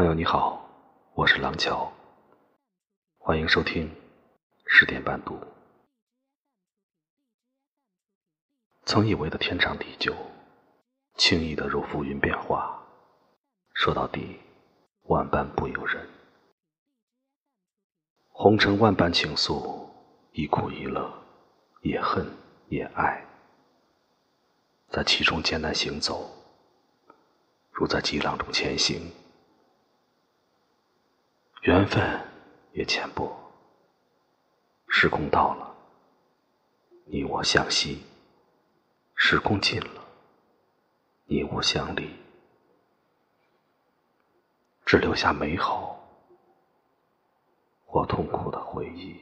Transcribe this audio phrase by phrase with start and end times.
[0.00, 0.66] 朋友你好，
[1.12, 1.92] 我是廊桥，
[3.18, 3.94] 欢迎收听
[4.64, 5.38] 十点半读。
[8.86, 10.16] 曾以为的天长地久，
[11.16, 12.82] 轻易的如浮云变化，
[13.74, 14.40] 说到底，
[15.02, 16.08] 万般不由人。
[18.30, 19.86] 红尘万般情愫，
[20.32, 21.12] 一苦一乐，
[21.82, 22.26] 也恨
[22.70, 23.22] 也爱，
[24.88, 26.26] 在其中艰难行走，
[27.70, 29.02] 如在激浪中前行。
[31.62, 32.02] 缘分
[32.72, 33.30] 也浅薄，
[34.88, 35.74] 时空到了，
[37.04, 37.98] 你我相惜；
[39.14, 40.02] 时空尽了，
[41.26, 42.08] 你我相离，
[44.86, 46.02] 只留下美好
[47.84, 49.20] 或痛苦的回忆。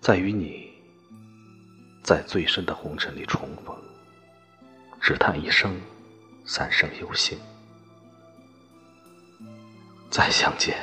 [0.00, 0.74] 在与你
[2.02, 3.80] 在最深的红尘里重逢，
[5.00, 5.80] 只叹一声
[6.44, 7.38] 三生有幸。
[10.10, 10.76] 再相见，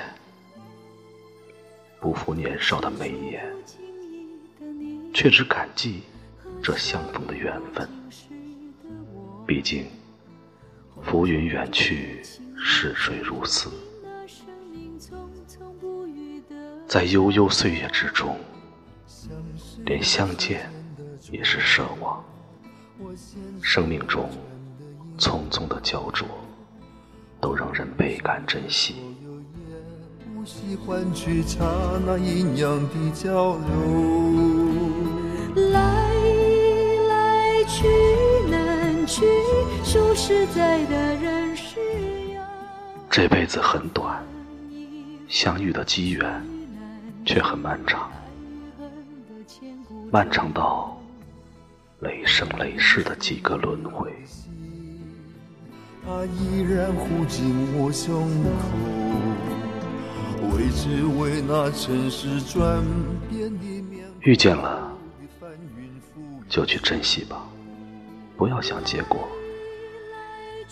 [1.99, 3.45] 不负年少的眉眼，
[5.13, 6.03] 却只感激
[6.61, 7.89] 这相逢的缘分。
[9.47, 9.85] 毕竟，
[11.01, 12.21] 浮云远去，
[12.57, 13.69] 逝水如斯，
[16.87, 18.37] 在悠悠岁月之中，
[19.85, 20.71] 连相见
[21.31, 22.23] 也是奢望。
[23.61, 24.29] 生命中
[25.17, 26.27] 匆匆的焦灼，
[27.41, 28.95] 都让人倍感珍惜。
[30.45, 31.59] 喜欢去刹
[32.05, 33.65] 那阴阳的交流，
[35.71, 36.09] 来
[37.07, 37.87] 来去
[38.49, 39.25] 难去，
[39.83, 41.79] 数十载的人是
[42.33, 42.41] 要。
[43.09, 44.23] 这辈子很短，
[45.27, 46.43] 相遇的机缘
[47.23, 48.11] 却很漫长，
[50.11, 50.99] 漫长到
[51.99, 54.11] 累生累世的几个轮回。
[56.03, 58.61] 它依然护紧我胸口。
[64.21, 64.91] 遇见了，
[66.49, 67.47] 就去珍惜吧，
[68.37, 69.27] 不要想结果。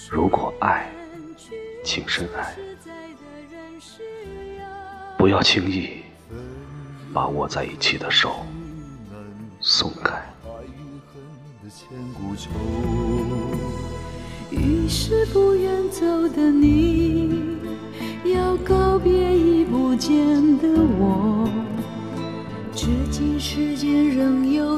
[0.10, 0.92] 如果爱，
[1.84, 2.56] 请深爱，
[5.18, 6.02] 不要轻易
[7.14, 8.46] 把握在一起的手
[9.60, 10.22] 松开。
[14.52, 17.58] 于是不愿走的你。
[18.26, 20.18] 要告别已不见
[20.60, 20.68] 的
[21.00, 21.50] 我，
[22.76, 24.69] 至今世间仍有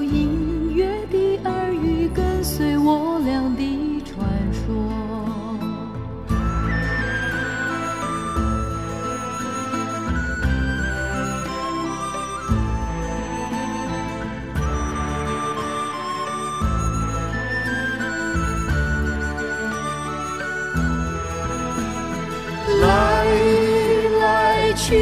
[24.84, 24.98] 去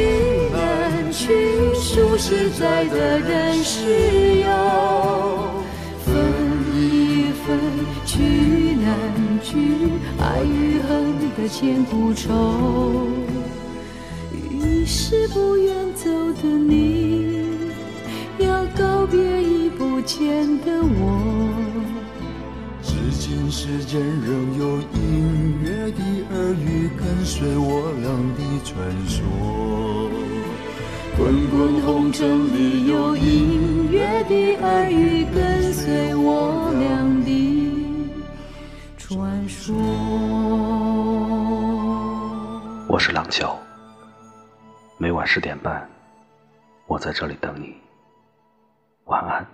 [0.52, 4.46] 难去，数十载的人是有
[6.04, 6.14] 分
[6.76, 7.58] 一分，
[8.04, 8.18] 去
[8.76, 9.56] 难去，
[10.20, 13.08] 爱与恨的千古愁。
[14.50, 16.10] 于是不愿走
[16.42, 17.70] 的你，
[18.38, 21.79] 要告别已不见的我。
[23.50, 28.78] 世间仍有隐约的耳语跟随我俩的传
[29.08, 30.08] 说，
[31.16, 37.74] 滚滚红尘里有隐约的耳语跟随我俩的
[38.96, 39.74] 传说。
[42.86, 43.58] 我是廊桥，
[44.96, 45.90] 每晚十点半，
[46.86, 47.74] 我在这里等你，
[49.06, 49.44] 晚安。